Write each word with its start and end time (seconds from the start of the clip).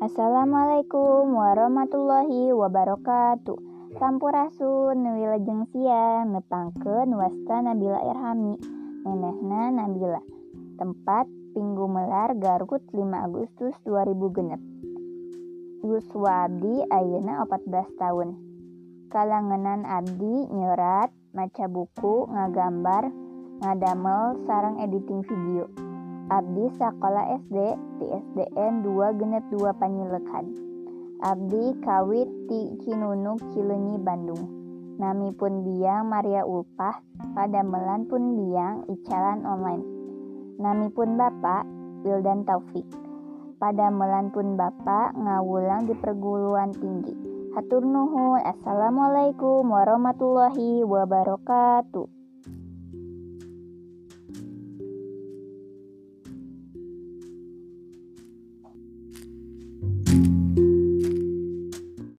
Assalamualaikum 0.00 1.28
warahmatullahi 1.36 2.56
wabarakatuh. 2.56 3.60
Sampurasun 4.00 4.96
wilajeng 4.96 5.68
siang 5.76 6.32
nepangkeun 6.32 7.12
wasta 7.20 7.60
Nabila 7.60 8.00
Irhami. 8.08 8.56
Nenehna 9.04 9.68
Nabila. 9.68 10.24
Tempat 10.80 11.28
Pinggu 11.52 11.84
Melar 11.84 12.32
Garut 12.40 12.80
5 12.88 12.96
Agustus 13.12 13.76
2000 13.84 14.36
genep. 14.40 14.60
Yuswa 15.84 16.48
Abdi 16.48 16.80
ayeuna 16.88 17.44
14 17.44 18.00
tahun. 18.00 18.40
Kalangenan 19.12 19.84
Abdi 19.84 20.48
nyerat, 20.48 21.12
maca 21.36 21.68
buku, 21.68 22.24
ngagambar, 22.24 23.12
ngadamel 23.60 24.48
sarang 24.48 24.80
editing 24.80 25.20
video. 25.28 25.89
Abdi 26.30 26.70
sakola 26.78 27.26
SD 27.42 27.58
di 27.98 28.06
SDN 28.06 28.86
2 28.86 29.18
genep 29.18 29.42
2 29.50 29.66
Panyilekan. 29.82 30.46
Abdi 31.26 31.74
kawit 31.82 32.30
ti 32.46 32.70
Cinunuk 32.86 33.42
Cileunyi 33.50 33.98
Bandung. 33.98 34.38
Nami 35.02 35.34
pun 35.34 35.66
biang 35.66 36.06
Maria 36.06 36.46
Ulpah, 36.46 37.02
pada 37.34 37.66
melan 37.66 38.06
pun 38.06 38.38
biang 38.38 38.86
icalan 38.86 39.42
online. 39.42 39.82
Nami 40.62 40.94
pun 40.94 41.18
Bapak 41.18 41.66
Wildan 42.06 42.46
Taufik. 42.46 42.86
Pada 43.58 43.90
melan 43.90 44.30
pun 44.30 44.54
Bapak 44.54 45.18
ngawulang 45.18 45.90
di 45.90 45.98
perguruan 45.98 46.70
tinggi. 46.70 47.10
Hatur 47.58 47.82
nuhun. 47.82 48.38
Assalamualaikum 48.46 49.66
warahmatullahi 49.66 50.86
wabarakatuh. 50.86 52.19